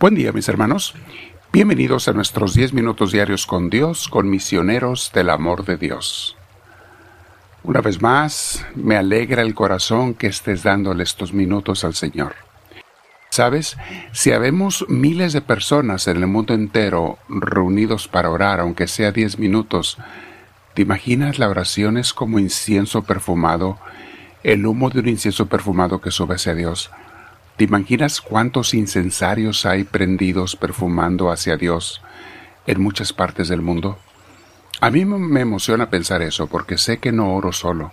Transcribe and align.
Buen 0.00 0.14
día 0.14 0.30
mis 0.30 0.48
hermanos. 0.48 0.94
Bienvenidos 1.52 2.06
a 2.06 2.12
nuestros 2.12 2.54
10 2.54 2.72
minutos 2.72 3.10
diarios 3.10 3.46
con 3.46 3.68
Dios, 3.68 4.06
con 4.06 4.30
misioneros 4.30 5.10
del 5.12 5.28
amor 5.28 5.64
de 5.64 5.76
Dios. 5.76 6.36
Una 7.64 7.80
vez 7.80 8.00
más, 8.00 8.64
me 8.76 8.96
alegra 8.96 9.42
el 9.42 9.56
corazón 9.56 10.14
que 10.14 10.28
estés 10.28 10.62
dándole 10.62 11.02
estos 11.02 11.32
minutos 11.32 11.82
al 11.82 11.94
Señor. 11.94 12.36
Sabes, 13.30 13.76
si 14.12 14.30
habemos 14.30 14.86
miles 14.88 15.32
de 15.32 15.40
personas 15.40 16.06
en 16.06 16.18
el 16.18 16.28
mundo 16.28 16.54
entero 16.54 17.18
reunidos 17.28 18.06
para 18.06 18.30
orar, 18.30 18.60
aunque 18.60 18.86
sea 18.86 19.10
10 19.10 19.40
minutos, 19.40 19.98
¿te 20.74 20.82
imaginas 20.82 21.40
la 21.40 21.48
oración 21.48 21.98
es 21.98 22.14
como 22.14 22.38
incienso 22.38 23.02
perfumado, 23.02 23.80
el 24.44 24.64
humo 24.64 24.90
de 24.90 25.00
un 25.00 25.08
incienso 25.08 25.46
perfumado 25.46 26.00
que 26.00 26.12
sube 26.12 26.36
hacia 26.36 26.54
Dios? 26.54 26.88
¿Te 27.58 27.64
imaginas 27.64 28.20
cuántos 28.20 28.72
incensarios 28.72 29.66
hay 29.66 29.82
prendidos 29.82 30.54
perfumando 30.54 31.32
hacia 31.32 31.56
Dios 31.56 32.00
en 32.68 32.80
muchas 32.80 33.12
partes 33.12 33.48
del 33.48 33.62
mundo? 33.62 33.98
A 34.80 34.90
mí 34.90 35.04
me 35.04 35.40
emociona 35.40 35.90
pensar 35.90 36.22
eso 36.22 36.46
porque 36.46 36.78
sé 36.78 36.98
que 36.98 37.10
no 37.10 37.34
oro 37.34 37.50
solo. 37.50 37.90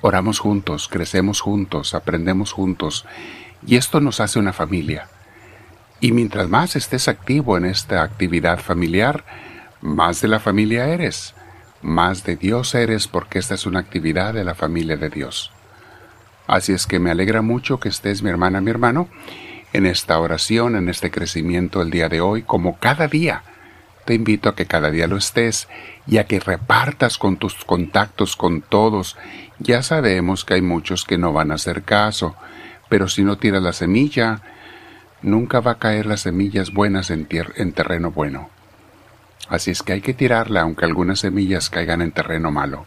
Oramos 0.00 0.38
juntos, 0.38 0.88
crecemos 0.88 1.42
juntos, 1.42 1.92
aprendemos 1.92 2.52
juntos 2.52 3.04
y 3.66 3.76
esto 3.76 4.00
nos 4.00 4.20
hace 4.20 4.38
una 4.38 4.54
familia. 4.54 5.08
Y 6.00 6.12
mientras 6.12 6.48
más 6.48 6.74
estés 6.74 7.06
activo 7.06 7.58
en 7.58 7.66
esta 7.66 8.04
actividad 8.04 8.58
familiar, 8.58 9.26
más 9.82 10.22
de 10.22 10.28
la 10.28 10.40
familia 10.40 10.88
eres, 10.88 11.34
más 11.82 12.24
de 12.24 12.36
Dios 12.36 12.74
eres 12.74 13.06
porque 13.06 13.38
esta 13.38 13.54
es 13.54 13.66
una 13.66 13.80
actividad 13.80 14.32
de 14.32 14.44
la 14.44 14.54
familia 14.54 14.96
de 14.96 15.10
Dios. 15.10 15.53
Así 16.46 16.72
es 16.72 16.86
que 16.86 16.98
me 16.98 17.10
alegra 17.10 17.42
mucho 17.42 17.80
que 17.80 17.88
estés, 17.88 18.22
mi 18.22 18.30
hermana, 18.30 18.60
mi 18.60 18.70
hermano, 18.70 19.08
en 19.72 19.86
esta 19.86 20.18
oración, 20.18 20.76
en 20.76 20.88
este 20.88 21.10
crecimiento 21.10 21.82
el 21.82 21.90
día 21.90 22.08
de 22.08 22.20
hoy, 22.20 22.42
como 22.42 22.78
cada 22.78 23.08
día. 23.08 23.42
Te 24.04 24.14
invito 24.14 24.50
a 24.50 24.54
que 24.54 24.66
cada 24.66 24.90
día 24.90 25.06
lo 25.06 25.16
estés 25.16 25.68
y 26.06 26.18
a 26.18 26.24
que 26.24 26.38
repartas 26.38 27.16
con 27.16 27.38
tus 27.38 27.64
contactos 27.64 28.36
con 28.36 28.60
todos. 28.60 29.16
Ya 29.58 29.82
sabemos 29.82 30.44
que 30.44 30.54
hay 30.54 30.62
muchos 30.62 31.04
que 31.04 31.16
no 31.16 31.32
van 31.32 31.50
a 31.50 31.54
hacer 31.54 31.82
caso, 31.82 32.36
pero 32.90 33.08
si 33.08 33.24
no 33.24 33.38
tiras 33.38 33.62
la 33.62 33.72
semilla, 33.72 34.42
nunca 35.22 35.60
va 35.60 35.72
a 35.72 35.78
caer 35.78 36.04
las 36.04 36.20
semillas 36.20 36.72
buenas 36.72 37.10
en, 37.10 37.26
en 37.56 37.72
terreno 37.72 38.10
bueno. 38.10 38.50
Así 39.48 39.70
es 39.70 39.82
que 39.82 39.94
hay 39.94 40.00
que 40.02 40.14
tirarla 40.14 40.60
aunque 40.60 40.84
algunas 40.84 41.20
semillas 41.20 41.70
caigan 41.70 42.02
en 42.02 42.12
terreno 42.12 42.50
malo. 42.50 42.84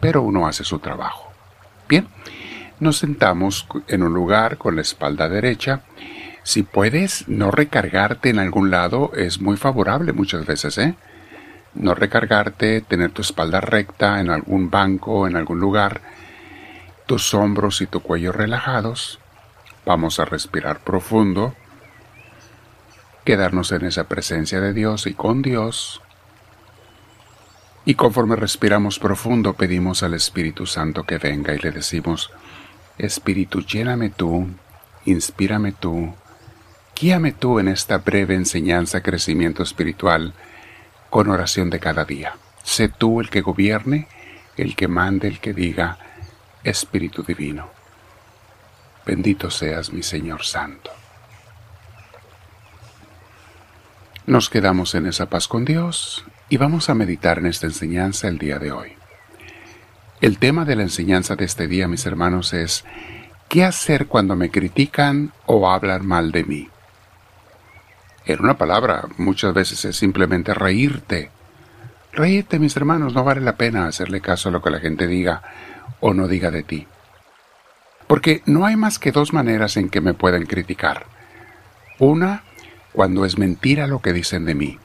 Pero 0.00 0.22
uno 0.22 0.46
hace 0.46 0.64
su 0.64 0.78
trabajo. 0.78 1.30
Bien, 1.88 2.08
nos 2.80 2.98
sentamos 2.98 3.66
en 3.88 4.02
un 4.02 4.12
lugar 4.12 4.58
con 4.58 4.76
la 4.76 4.82
espalda 4.82 5.28
derecha. 5.28 5.82
Si 6.42 6.62
puedes 6.62 7.28
no 7.28 7.50
recargarte 7.50 8.28
en 8.28 8.38
algún 8.38 8.70
lado 8.70 9.12
es 9.16 9.40
muy 9.40 9.56
favorable 9.56 10.12
muchas 10.12 10.46
veces, 10.46 10.78
¿eh? 10.78 10.94
No 11.74 11.94
recargarte, 11.94 12.80
tener 12.80 13.10
tu 13.10 13.22
espalda 13.22 13.60
recta 13.60 14.20
en 14.20 14.30
algún 14.30 14.70
banco, 14.70 15.26
en 15.26 15.36
algún 15.36 15.60
lugar, 15.60 16.00
tus 17.06 17.34
hombros 17.34 17.80
y 17.80 17.86
tu 17.86 18.00
cuello 18.00 18.32
relajados. 18.32 19.18
Vamos 19.84 20.18
a 20.18 20.24
respirar 20.24 20.80
profundo, 20.80 21.54
quedarnos 23.24 23.72
en 23.72 23.84
esa 23.84 24.04
presencia 24.04 24.60
de 24.60 24.72
Dios 24.72 25.06
y 25.06 25.14
con 25.14 25.42
Dios. 25.42 26.00
Y 27.84 27.94
conforme 27.94 28.36
respiramos 28.36 28.98
profundo 28.98 29.52
pedimos 29.52 30.02
al 30.02 30.14
Espíritu 30.14 30.66
Santo 30.66 31.04
que 31.04 31.18
venga 31.18 31.54
y 31.54 31.58
le 31.58 31.70
decimos, 31.70 32.32
Espíritu, 32.98 33.60
lléname 33.60 34.10
tú, 34.10 34.48
inspírame 35.04 35.72
tú, 35.72 36.14
guíame 36.98 37.32
tú 37.32 37.58
en 37.58 37.68
esta 37.68 37.98
breve 37.98 38.34
enseñanza, 38.34 39.02
crecimiento 39.02 39.62
espiritual, 39.62 40.32
con 41.10 41.28
oración 41.28 41.70
de 41.70 41.78
cada 41.80 42.04
día. 42.04 42.36
Sé 42.62 42.88
tú 42.88 43.20
el 43.20 43.30
que 43.30 43.42
gobierne, 43.42 44.08
el 44.56 44.74
que 44.74 44.88
mande, 44.88 45.28
el 45.28 45.40
que 45.40 45.52
diga, 45.52 45.98
Espíritu 46.64 47.22
Divino. 47.22 47.68
Bendito 49.04 49.50
seas 49.50 49.92
mi 49.92 50.02
Señor 50.02 50.44
Santo. 50.44 50.90
Nos 54.26 54.50
quedamos 54.50 54.96
en 54.96 55.06
esa 55.06 55.26
paz 55.26 55.46
con 55.46 55.64
Dios 55.64 56.24
y 56.48 56.56
vamos 56.56 56.90
a 56.90 56.94
meditar 56.94 57.38
en 57.38 57.46
esta 57.46 57.66
enseñanza 57.66 58.26
el 58.26 58.38
día 58.38 58.58
de 58.58 58.72
hoy. 58.72 58.96
El 60.20 60.38
tema 60.38 60.64
de 60.64 60.76
la 60.76 60.82
enseñanza 60.82 61.36
de 61.36 61.44
este 61.44 61.68
día, 61.68 61.88
mis 61.88 62.06
hermanos, 62.06 62.54
es 62.54 62.84
¿qué 63.50 63.64
hacer 63.64 64.06
cuando 64.06 64.34
me 64.34 64.50
critican 64.50 65.32
o 65.44 65.70
hablan 65.70 66.06
mal 66.06 66.32
de 66.32 66.44
mí? 66.44 66.68
En 68.24 68.40
una 68.40 68.56
palabra, 68.56 69.08
muchas 69.18 69.52
veces 69.52 69.84
es 69.84 69.96
simplemente 69.96 70.54
reírte. 70.54 71.30
Reírte, 72.12 72.58
mis 72.58 72.74
hermanos, 72.78 73.12
no 73.12 73.24
vale 73.24 73.42
la 73.42 73.56
pena 73.56 73.86
hacerle 73.86 74.22
caso 74.22 74.48
a 74.48 74.52
lo 74.52 74.62
que 74.62 74.70
la 74.70 74.80
gente 74.80 75.06
diga 75.06 75.42
o 76.00 76.14
no 76.14 76.28
diga 76.28 76.50
de 76.50 76.62
ti. 76.62 76.86
Porque 78.06 78.42
no 78.46 78.64
hay 78.64 78.74
más 78.74 78.98
que 78.98 79.12
dos 79.12 79.34
maneras 79.34 79.76
en 79.76 79.90
que 79.90 80.00
me 80.00 80.14
pueden 80.14 80.46
criticar. 80.46 81.04
Una, 81.98 82.42
cuando 82.92 83.26
es 83.26 83.36
mentira 83.36 83.86
lo 83.86 84.00
que 84.00 84.14
dicen 84.14 84.46
de 84.46 84.54
mí. 84.54 84.78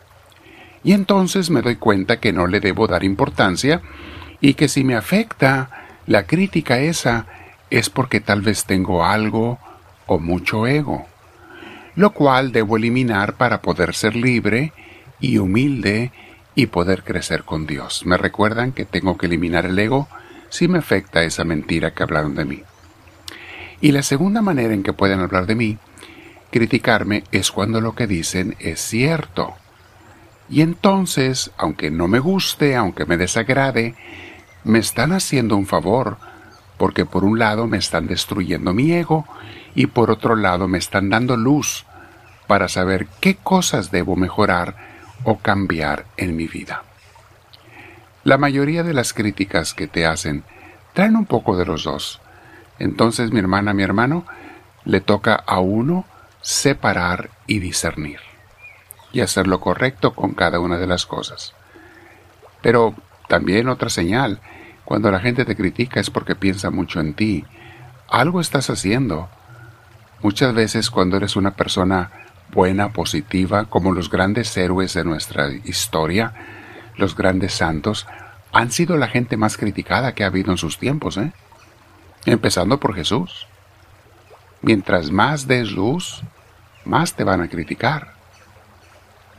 Y 0.84 0.92
entonces 0.92 1.50
me 1.50 1.62
doy 1.62 1.78
cuenta 1.78 2.20
que 2.20 2.34
no 2.34 2.48
le 2.48 2.60
debo 2.60 2.88
dar 2.88 3.06
importancia 3.06 3.82
y 4.42 4.56
que 4.56 4.68
si 4.68 4.84
me 4.84 4.96
afecta 4.96 5.70
la 6.08 6.24
crítica 6.24 6.80
esa 6.80 7.28
es 7.70 7.90
porque 7.90 8.20
tal 8.20 8.42
vez 8.42 8.66
tengo 8.66 9.06
algo 9.06 9.60
o 10.08 10.20
mucho 10.20 10.68
ego, 10.68 11.06
lo 11.96 12.10
cual 12.12 12.52
debo 12.52 12.76
eliminar 12.76 13.36
para 13.38 13.62
poder 13.62 13.94
ser 13.94 14.16
libre 14.16 14.74
y 15.20 15.38
humilde 15.38 16.12
y 16.56 16.66
poder 16.66 17.04
crecer 17.04 17.44
con 17.44 17.66
Dios. 17.66 18.06
Me 18.06 18.18
recuerdan 18.18 18.74
que 18.74 18.84
tengo 18.84 19.18
que 19.18 19.28
eliminar 19.28 19.66
el 19.66 19.80
ego 19.80 20.10
si 20.50 20.68
me 20.68 20.80
afecta 20.80 21.24
esa 21.24 21.46
mentira 21.46 21.94
que 21.94 22.04
hablaron 22.04 22.36
de 22.36 22.46
mí. 22.46 22.64
Y 23.80 23.94
la 23.94 24.04
segunda 24.04 24.42
manera 24.42 24.74
en 24.74 24.84
que 24.84 24.94
pueden 24.94 25.22
hablar 25.22 25.46
de 25.46 25.56
mí, 25.56 25.78
criticarme, 26.52 27.24
es 27.32 27.52
cuando 27.52 27.80
lo 27.80 27.96
que 27.96 28.06
dicen 28.06 28.56
es 28.60 28.82
cierto. 28.82 29.56
Y 30.50 30.62
entonces, 30.62 31.52
aunque 31.58 31.90
no 31.90 32.08
me 32.08 32.20
guste, 32.20 32.76
aunque 32.76 33.06
me 33.06 33.16
desagrade, 33.16 33.96
me 34.64 34.80
están 34.80 35.12
haciendo 35.12 35.56
un 35.56 35.66
favor, 35.66 36.18
porque 36.78 37.06
por 37.06 37.24
un 37.24 37.40
lado 37.40 37.68
me 37.68 37.78
están 37.78 38.08
destruyendo 38.08 38.74
mi 38.74 38.92
ego 38.92 39.26
y 39.76 39.88
por 39.88 40.12
otro 40.12 40.36
lado 40.36 40.68
me 40.68 40.78
están 40.78 41.10
dando 41.10 41.38
luz 41.38 41.86
para 42.48 42.68
saber 42.68 43.08
qué 43.20 43.36
cosas 43.36 43.92
debo 43.92 44.16
mejorar 44.16 44.76
o 45.24 45.38
cambiar 45.38 46.06
en 46.18 46.36
mi 46.36 46.48
vida. 46.48 46.84
La 48.24 48.38
mayoría 48.38 48.84
de 48.84 48.94
las 48.94 49.14
críticas 49.14 49.74
que 49.74 49.88
te 49.88 50.06
hacen 50.06 50.44
traen 50.94 51.16
un 51.16 51.26
poco 51.26 51.58
de 51.58 51.66
los 51.66 51.84
dos. 51.84 52.20
Entonces 52.80 53.32
mi 53.32 53.40
hermana, 53.40 53.74
mi 53.74 53.84
hermano, 53.84 54.26
le 54.86 55.02
toca 55.02 55.36
a 55.36 55.60
uno 55.60 56.06
separar 56.42 57.30
y 57.48 57.60
discernir 57.60 58.20
y 59.14 59.22
hacer 59.22 59.48
lo 59.48 59.60
correcto 59.60 60.14
con 60.14 60.34
cada 60.34 60.60
una 60.60 60.78
de 60.78 60.88
las 60.88 61.06
cosas. 61.06 61.54
Pero 62.62 62.96
también 63.28 63.70
otra 63.70 63.90
señal, 63.90 64.40
cuando 64.86 65.12
la 65.12 65.20
gente 65.20 65.46
te 65.46 65.56
critica 65.56 66.00
es 66.00 66.10
porque 66.10 66.36
piensa 66.36 66.70
mucho 66.70 67.00
en 67.00 67.14
ti. 67.14 67.46
Algo 68.10 68.42
estás 68.42 68.70
haciendo. 68.70 69.30
Muchas 70.22 70.54
veces 70.54 70.90
cuando 70.90 71.18
eres 71.18 71.36
una 71.36 71.52
persona 71.52 72.12
buena, 72.52 72.92
positiva, 72.92 73.66
como 73.66 73.94
los 73.94 74.10
grandes 74.10 74.56
héroes 74.58 74.94
de 74.94 75.04
nuestra 75.04 75.50
historia, 75.64 76.34
los 76.98 77.16
grandes 77.16 77.54
santos, 77.54 78.08
han 78.52 78.72
sido 78.72 78.98
la 78.98 79.08
gente 79.08 79.38
más 79.38 79.58
criticada 79.58 80.14
que 80.14 80.24
ha 80.24 80.28
habido 80.28 80.52
en 80.52 80.58
sus 80.58 80.78
tiempos, 80.78 81.18
¿eh? 81.18 81.32
Empezando 82.26 82.80
por 82.80 82.94
Jesús. 82.94 83.48
Mientras 84.62 85.10
más 85.10 85.48
des 85.48 85.72
luz, 85.72 86.22
más 86.86 87.16
te 87.16 87.24
van 87.24 87.42
a 87.42 87.48
criticar. 87.48 88.14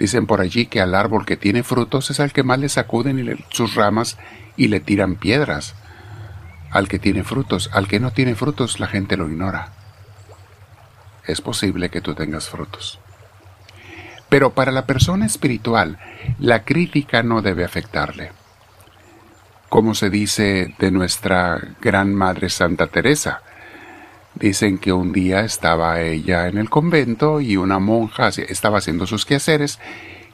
Dicen 0.02 0.26
por 0.26 0.40
allí 0.40 0.66
que 0.66 0.80
al 0.80 0.96
árbol 0.96 1.24
que 1.24 1.36
tiene 1.36 1.62
frutos 1.62 2.10
es 2.10 2.18
al 2.18 2.32
que 2.32 2.42
más 2.42 2.58
le 2.58 2.68
sacuden 2.68 3.38
sus 3.50 3.76
ramas 3.76 4.18
y 4.56 4.66
le 4.66 4.80
tiran 4.80 5.14
piedras. 5.14 5.76
Al 6.72 6.88
que 6.88 6.98
tiene 6.98 7.22
frutos, 7.22 7.70
al 7.72 7.86
que 7.86 8.00
no 8.00 8.10
tiene 8.10 8.34
frutos, 8.34 8.80
la 8.80 8.88
gente 8.88 9.16
lo 9.16 9.28
ignora. 9.28 9.68
Es 11.24 11.40
posible 11.40 11.88
que 11.88 12.00
tú 12.00 12.16
tengas 12.16 12.48
frutos. 12.48 12.98
Pero 14.28 14.54
para 14.54 14.72
la 14.72 14.86
persona 14.86 15.24
espiritual, 15.24 16.00
la 16.40 16.64
crítica 16.64 17.22
no 17.22 17.40
debe 17.40 17.64
afectarle. 17.64 18.32
Como 19.68 19.94
se 19.94 20.10
dice 20.10 20.74
de 20.80 20.90
nuestra 20.90 21.60
gran 21.80 22.12
Madre 22.12 22.50
Santa 22.50 22.88
Teresa, 22.88 23.42
Dicen 24.34 24.78
que 24.78 24.92
un 24.92 25.12
día 25.12 25.40
estaba 25.40 26.00
ella 26.00 26.48
en 26.48 26.58
el 26.58 26.70
convento 26.70 27.40
y 27.40 27.56
una 27.56 27.78
monja 27.78 28.28
estaba 28.28 28.78
haciendo 28.78 29.06
sus 29.06 29.26
quehaceres 29.26 29.78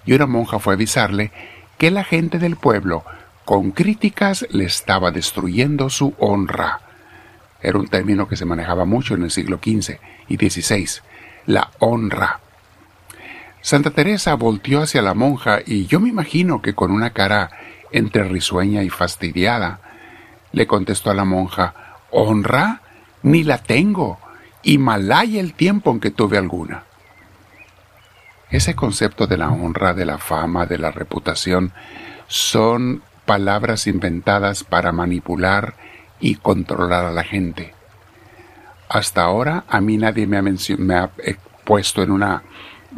y 0.06 0.12
una 0.12 0.26
monja 0.26 0.58
fue 0.58 0.74
a 0.74 0.76
avisarle 0.76 1.32
que 1.78 1.90
la 1.90 2.04
gente 2.04 2.38
del 2.38 2.56
pueblo 2.56 3.04
con 3.44 3.72
críticas 3.72 4.46
le 4.50 4.64
estaba 4.64 5.10
destruyendo 5.10 5.90
su 5.90 6.14
honra. 6.18 6.80
Era 7.60 7.78
un 7.78 7.88
término 7.88 8.28
que 8.28 8.36
se 8.36 8.44
manejaba 8.44 8.84
mucho 8.84 9.14
en 9.14 9.24
el 9.24 9.30
siglo 9.30 9.58
XV 9.58 9.98
y 10.28 10.36
XVI, 10.36 11.00
la 11.46 11.70
honra. 11.78 12.40
Santa 13.60 13.90
Teresa 13.90 14.34
volteó 14.34 14.82
hacia 14.82 15.02
la 15.02 15.14
monja 15.14 15.58
y 15.66 15.86
yo 15.86 15.98
me 15.98 16.08
imagino 16.08 16.62
que 16.62 16.74
con 16.74 16.90
una 16.92 17.10
cara 17.10 17.50
entre 17.92 18.24
risueña 18.24 18.82
y 18.82 18.90
fastidiada, 18.90 19.80
le 20.52 20.66
contestó 20.66 21.10
a 21.10 21.14
la 21.14 21.24
monja, 21.24 21.74
¿honra? 22.10 22.82
Ni 23.22 23.42
la 23.42 23.58
tengo, 23.58 24.18
y 24.62 24.78
malaya 24.78 25.40
el 25.40 25.54
tiempo 25.54 25.90
en 25.90 26.00
que 26.00 26.10
tuve 26.10 26.38
alguna. 26.38 26.84
Ese 28.50 28.74
concepto 28.74 29.26
de 29.26 29.36
la 29.36 29.50
honra, 29.50 29.92
de 29.92 30.06
la 30.06 30.18
fama, 30.18 30.66
de 30.66 30.78
la 30.78 30.90
reputación, 30.90 31.72
son 32.26 33.02
palabras 33.26 33.86
inventadas 33.86 34.64
para 34.64 34.92
manipular 34.92 35.74
y 36.20 36.36
controlar 36.36 37.04
a 37.04 37.12
la 37.12 37.24
gente. 37.24 37.74
Hasta 38.88 39.22
ahora 39.22 39.64
a 39.68 39.80
mí 39.80 39.98
nadie 39.98 40.26
me 40.26 40.38
ha, 40.38 40.42
me 40.42 40.94
ha 40.94 41.10
eh, 41.18 41.36
puesto 41.64 42.02
en 42.02 42.10
una, 42.10 42.42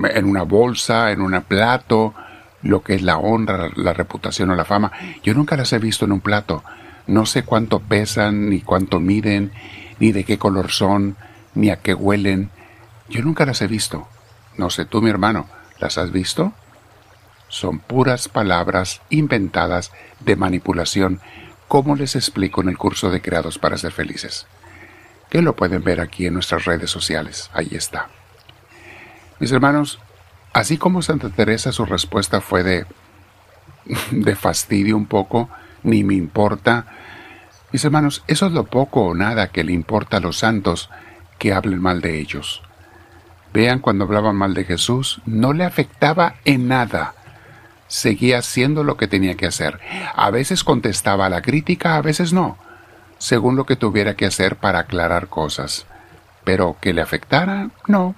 en 0.05 0.25
una 0.25 0.43
bolsa, 0.43 1.11
en 1.11 1.21
un 1.21 1.41
plato, 1.43 2.15
lo 2.63 2.83
que 2.83 2.95
es 2.95 3.03
la 3.03 3.19
honra, 3.19 3.71
la 3.75 3.93
reputación 3.93 4.51
o 4.51 4.55
la 4.55 4.65
fama. 4.65 4.93
Yo 5.23 5.35
nunca 5.35 5.57
las 5.57 5.73
he 5.73 5.79
visto 5.79 6.05
en 6.05 6.13
un 6.13 6.21
plato. 6.21 6.63
No 7.07 7.27
sé 7.27 7.43
cuánto 7.43 7.81
pesan, 7.81 8.51
ni 8.51 8.61
cuánto 8.61 9.01
miden, 9.01 9.53
ni 9.99 10.13
de 10.13 10.25
qué 10.25 10.39
color 10.39 10.71
son, 10.71 11.17
ni 11.55 11.71
a 11.71 11.77
qué 11.77 11.95
huelen. 11.95 12.51
Yo 13.09 13.23
nunca 13.23 13.47
las 13.47 13.63
he 13.63 13.67
visto. 13.67 14.09
No 14.57 14.71
sé, 14.71 14.85
tú 14.85 15.03
mi 15.03 15.11
hermano, 15.11 15.47
¿las 15.79 15.99
has 15.99 16.13
visto? 16.13 16.53
Son 17.49 17.79
puras 17.79 18.29
palabras 18.29 19.01
inventadas 19.11 19.93
de 20.21 20.37
manipulación, 20.37 21.21
como 21.69 21.97
les 21.97 22.15
explico 22.17 22.61
en 22.61 22.69
el 22.69 22.79
curso 22.79 23.11
de 23.11 23.21
Creados 23.21 23.59
para 23.59 23.79
ser 23.79 23.93
felices. 23.93 24.47
Que 25.31 25.43
lo 25.43 25.57
pueden 25.57 25.83
ver 25.83 26.01
aquí 26.01 26.27
en 26.27 26.35
nuestras 26.35 26.65
redes 26.65 26.91
sociales. 26.91 27.51
Ahí 27.53 27.71
está. 27.73 28.09
Mis 29.39 29.53
hermanos, 29.53 29.99
así 30.53 30.77
como 30.79 31.03
Santa 31.03 31.31
Teresa 31.31 31.73
su 31.73 31.87
respuesta 31.87 32.41
fue 32.41 32.63
de, 32.63 32.87
de 34.11 34.37
fastidio 34.37 34.97
un 34.97 35.07
poco, 35.07 35.49
ni 35.83 36.05
me 36.05 36.15
importa. 36.15 36.87
Mis 37.73 37.85
hermanos, 37.85 38.25
eso 38.27 38.47
es 38.47 38.53
lo 38.53 38.65
poco 38.65 39.03
o 39.03 39.15
nada 39.15 39.49
que 39.49 39.65
le 39.65 39.73
importa 39.73 40.19
a 40.19 40.21
los 40.21 40.39
santos 40.39 40.91
que 41.39 41.53
hablen 41.53 41.81
mal 41.81 42.01
de 42.01 42.19
ellos. 42.19 42.63
Vean 43.53 43.81
cuando 43.81 44.05
hablaban 44.05 44.37
mal 44.37 44.55
de 44.55 44.65
Jesús, 44.65 45.21
no 45.27 45.53
le 45.53 45.65
afectaba 45.65 46.37
en 46.45 46.69
nada. 46.69 47.15
Seguía 47.89 48.39
haciendo 48.39 48.85
lo 48.85 48.97
que 48.97 49.09
tenía 49.09 49.35
que 49.35 49.47
hacer. 49.47 49.81
A 50.15 50.31
veces 50.31 50.63
contestaba 50.63 51.27
a 51.27 51.31
la 51.31 51.43
crítica, 51.43 51.97
a 51.97 52.03
veces 52.03 52.33
no, 52.33 52.59
según 53.19 53.57
lo 53.57 53.67
que 53.67 53.77
tuviera 53.77 54.15
que 54.15 54.27
hacer 54.27 54.57
para 54.57 54.81
aclarar 54.81 55.29
cosas. 55.29 55.87
Pero 56.45 56.77
que 56.81 56.93
le 56.93 57.03
afectara, 57.03 57.71
no. 57.89 58.15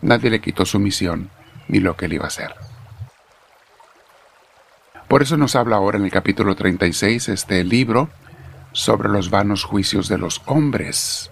Nadie 0.00 0.30
le 0.30 0.40
quitó 0.40 0.64
su 0.64 0.78
misión 0.78 1.30
ni 1.66 1.80
lo 1.80 1.96
que 1.96 2.06
él 2.06 2.14
iba 2.14 2.24
a 2.24 2.28
hacer. 2.28 2.54
Por 5.08 5.22
eso 5.22 5.38
nos 5.38 5.56
habla 5.56 5.76
ahora 5.76 5.96
en 5.96 6.04
el 6.04 6.10
capítulo 6.10 6.54
36 6.54 7.30
este 7.30 7.64
libro 7.64 8.10
sobre 8.72 9.08
los 9.08 9.30
vanos 9.30 9.64
juicios 9.64 10.08
de 10.08 10.18
los 10.18 10.42
hombres. 10.44 11.30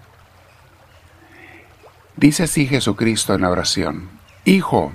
Dice 2.17 2.45
así 2.45 2.67
Jesucristo 2.67 3.35
en 3.35 3.43
la 3.43 3.51
oración, 3.51 4.09
Hijo, 4.47 4.93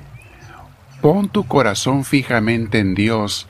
pon 1.00 1.30
tu 1.30 1.45
corazón 1.45 2.06
fijamente 2.06 2.80
en 2.80 2.95
Dios 2.95 3.48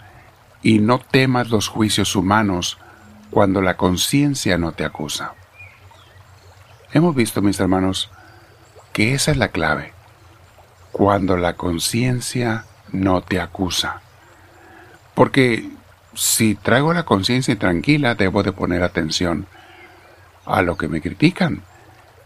y 0.61 0.79
no 0.79 0.99
temas 0.99 1.49
los 1.49 1.69
juicios 1.69 2.17
humanos 2.17 2.77
cuando 3.29 3.61
la 3.61 3.77
conciencia 3.77 4.57
no 4.57 4.73
te 4.73 4.83
acusa. 4.83 5.33
Hemos 6.91 7.15
visto, 7.15 7.41
mis 7.41 7.57
hermanos, 7.61 8.11
que 8.91 9.13
esa 9.13 9.31
es 9.31 9.37
la 9.37 9.47
clave, 9.47 9.93
cuando 10.91 11.37
la 11.37 11.55
conciencia 11.55 12.65
no 12.91 13.21
te 13.21 13.39
acusa. 13.39 14.01
Porque 15.15 15.69
si 16.13 16.55
traigo 16.55 16.93
la 16.93 17.03
conciencia 17.03 17.57
tranquila, 17.57 18.15
debo 18.15 18.43
de 18.43 18.51
poner 18.51 18.83
atención 18.83 19.47
a 20.45 20.61
lo 20.61 20.77
que 20.77 20.87
me 20.87 21.01
critican 21.01 21.61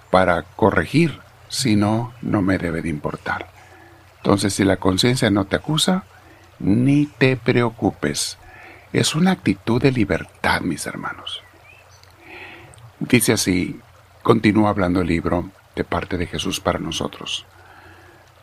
para 0.10 0.44
corregir, 0.44 1.20
si 1.50 1.76
no, 1.76 2.14
no 2.22 2.42
me 2.42 2.58
debe 2.58 2.82
de 2.82 2.90
importar. 2.90 3.50
Entonces, 4.18 4.54
si 4.54 4.64
la 4.64 4.78
conciencia 4.78 5.30
no 5.30 5.46
te 5.46 5.58
acusa, 5.58 6.04
ni 6.60 7.06
te 7.06 7.38
preocupes. 7.38 8.38
Es 8.94 9.14
una 9.14 9.32
actitud 9.32 9.82
de 9.82 9.92
libertad, 9.92 10.62
mis 10.62 10.86
hermanos. 10.86 11.44
Dice 13.00 13.34
así, 13.34 13.80
continúa 14.24 14.70
hablando 14.70 15.02
el 15.02 15.08
libro 15.08 15.50
de 15.76 15.84
parte 15.84 16.18
de 16.18 16.28
Jesús 16.28 16.60
para 16.60 16.80
nosotros. 16.80 17.46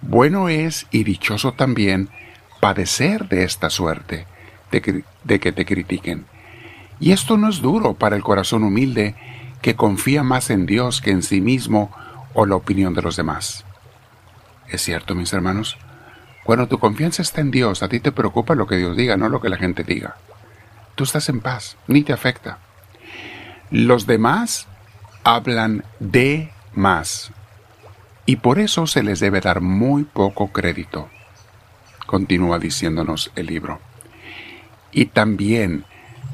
Bueno 0.02 0.48
es 0.48 0.86
y 0.90 1.04
dichoso 1.04 1.52
también 1.52 2.10
padecer 2.60 3.28
de 3.28 3.44
esta 3.44 3.70
suerte, 3.70 4.26
de 4.72 4.80
que, 5.40 5.52
te 5.52 5.64
critiquen. 5.64 6.26
Y 6.98 7.12
esto 7.12 7.36
no 7.36 7.48
es 7.48 7.60
duro 7.60 7.94
para 7.94 8.16
el 8.16 8.22
corazón 8.22 8.64
humilde 8.64 9.14
que 9.60 9.76
confía 9.76 10.22
más 10.22 10.50
en 10.50 10.66
Dios 10.66 11.00
que 11.00 11.10
en 11.10 11.22
sí 11.22 11.40
mismo 11.40 11.92
o 12.34 12.46
la 12.46 12.56
opinión 12.56 12.94
de 12.94 13.02
los 13.02 13.16
demás. 13.16 13.64
¿Es 14.68 14.82
cierto, 14.82 15.14
mis 15.14 15.32
hermanos? 15.32 15.76
Cuando 16.44 16.66
tu 16.66 16.78
confianza 16.78 17.22
está 17.22 17.40
en 17.40 17.50
Dios, 17.50 17.82
a 17.82 17.88
ti 17.88 18.00
te 18.00 18.10
preocupa 18.10 18.54
lo 18.54 18.66
que 18.66 18.76
Dios 18.76 18.96
diga, 18.96 19.16
no 19.16 19.28
lo 19.28 19.40
que 19.40 19.48
la 19.48 19.58
gente 19.58 19.84
diga. 19.84 20.16
Tú 20.96 21.04
estás 21.04 21.28
en 21.28 21.40
paz, 21.40 21.76
ni 21.86 22.02
te 22.02 22.12
afecta. 22.12 22.58
Los 23.70 24.06
demás 24.06 24.66
hablan 25.22 25.84
de 26.00 26.50
más, 26.74 27.32
y 28.26 28.36
por 28.36 28.58
eso 28.58 28.86
se 28.86 29.02
les 29.02 29.20
debe 29.20 29.40
dar 29.40 29.60
muy 29.60 30.04
poco 30.04 30.48
crédito. 30.48 31.08
Continúa 32.06 32.58
diciéndonos 32.58 33.30
el 33.36 33.46
libro. 33.46 33.80
Y 34.92 35.06
también 35.06 35.84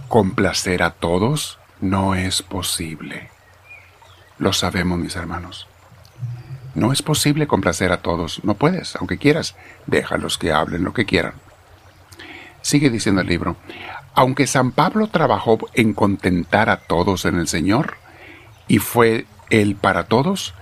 complacer 0.09 0.83
a 0.83 0.91
todos 0.91 1.59
no 1.81 2.15
es 2.15 2.43
posible. 2.43 3.31
Lo 4.39 4.53
sabemos, 4.53 4.99
mis 4.99 5.17
hermanos. 5.17 5.67
No 6.75 6.93
es 6.93 7.03
posible 7.03 7.47
complacer 7.47 7.93
a 7.93 8.03
todos. 8.03 8.45
No 8.45 8.55
puedes, 8.55 8.97
aunque 8.97 9.19
quieras. 9.19 9.57
Déjalos 9.87 10.39
que 10.39 10.53
hablen 10.53 10.85
lo 10.85 10.93
que 10.93 11.07
quieran. 11.07 11.35
Sigue 12.63 12.91
diciendo 12.91 13.21
el 13.21 13.29
libro. 13.29 13.57
Aunque 14.15 14.47
San 14.47 14.73
Pablo 14.73 15.09
trabajó 15.09 15.59
en 15.75 15.95
contentar 15.95 16.71
a 16.71 16.79
todos 16.79 17.25
en 17.25 17.39
el 17.39 17.49
Señor, 17.49 17.95
y 18.67 18.79
fue 18.79 19.27
Él 19.51 19.77
para 19.77 20.05
todos, 20.05 20.55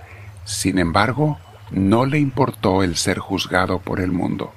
sin 0.45 0.79
embargo, 0.79 1.37
no 1.71 2.05
le 2.05 2.19
importó 2.19 2.83
el 2.83 2.95
ser 2.95 3.19
juzgado 3.19 3.79
por 3.79 3.99
el 3.99 4.11
mundo. 4.11 4.53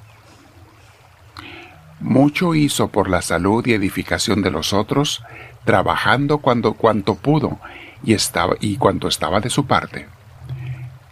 Mucho 2.00 2.54
hizo 2.54 2.88
por 2.88 3.10
la 3.10 3.20
salud 3.20 3.66
y 3.66 3.74
edificación 3.74 4.40
de 4.40 4.50
los 4.50 4.72
otros, 4.72 5.22
trabajando 5.66 6.38
cuando 6.38 6.72
cuanto 6.72 7.14
pudo 7.14 7.58
y, 8.02 8.14
estaba, 8.14 8.56
y 8.58 8.78
cuanto 8.78 9.06
estaba 9.06 9.40
de 9.40 9.50
su 9.50 9.66
parte. 9.66 10.06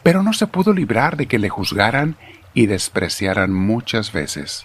Pero 0.03 0.23
no 0.23 0.33
se 0.33 0.47
pudo 0.47 0.73
librar 0.73 1.19
de 1.19 1.27
que 1.27 1.39
le 1.39 1.51
juzgaran 1.51 2.17
y 2.55 2.67
despreciaran 2.67 3.53
muchas 3.53 4.13
veces. 4.13 4.65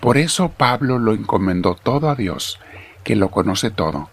Por 0.00 0.18
eso 0.18 0.50
Pablo 0.50 0.98
lo 0.98 1.14
encomendó 1.14 1.74
todo 1.74 2.10
a 2.10 2.14
Dios, 2.14 2.60
que 3.02 3.16
lo 3.16 3.30
conoce 3.30 3.70
todo, 3.70 4.10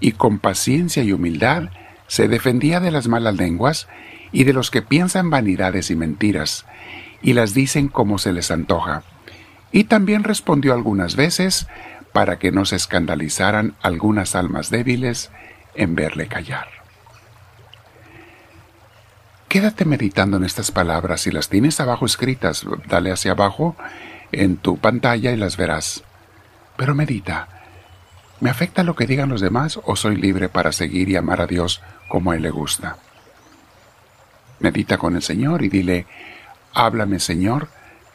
y 0.00 0.12
con 0.12 0.38
paciencia 0.38 1.02
y 1.02 1.12
humildad 1.12 1.64
se 2.06 2.28
defendía 2.28 2.80
de 2.80 2.90
las 2.90 3.08
malas 3.08 3.36
lenguas 3.36 3.88
y 4.32 4.44
de 4.44 4.54
los 4.54 4.70
que 4.70 4.80
piensan 4.80 5.28
vanidades 5.28 5.90
y 5.90 5.96
mentiras, 5.96 6.64
y 7.20 7.34
las 7.34 7.52
dicen 7.52 7.88
como 7.88 8.16
se 8.16 8.32
les 8.32 8.50
antoja 8.50 9.02
y 9.72 9.84
también 9.84 10.24
respondió 10.24 10.74
algunas 10.74 11.16
veces 11.16 11.66
para 12.12 12.38
que 12.38 12.50
no 12.50 12.64
se 12.64 12.76
escandalizaran 12.76 13.74
algunas 13.82 14.34
almas 14.34 14.70
débiles 14.70 15.30
en 15.74 15.94
verle 15.94 16.26
callar. 16.26 16.68
Quédate 19.48 19.84
meditando 19.84 20.36
en 20.36 20.44
estas 20.44 20.70
palabras, 20.70 21.22
si 21.22 21.30
las 21.30 21.48
tienes 21.48 21.80
abajo 21.80 22.06
escritas, 22.06 22.64
dale 22.86 23.10
hacia 23.10 23.32
abajo 23.32 23.76
en 24.32 24.56
tu 24.56 24.78
pantalla 24.78 25.32
y 25.32 25.36
las 25.36 25.56
verás. 25.56 26.04
Pero 26.76 26.94
medita, 26.94 27.48
¿me 28.38 28.48
afecta 28.48 28.84
lo 28.84 28.94
que 28.94 29.06
digan 29.06 29.28
los 29.28 29.40
demás 29.40 29.80
o 29.84 29.96
soy 29.96 30.16
libre 30.16 30.48
para 30.48 30.72
seguir 30.72 31.08
y 31.08 31.16
amar 31.16 31.40
a 31.40 31.46
Dios 31.46 31.82
como 32.08 32.30
a 32.30 32.36
Él 32.36 32.42
le 32.42 32.50
gusta? 32.50 32.98
Medita 34.60 34.98
con 34.98 35.16
el 35.16 35.22
Señor 35.22 35.62
y 35.62 35.68
dile, 35.68 36.06
háblame 36.72 37.18
Señor, 37.18 37.68